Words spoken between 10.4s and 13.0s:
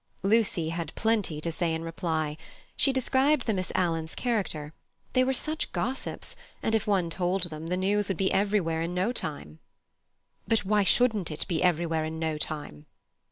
"But why shouldn't it be everywhere in no time?"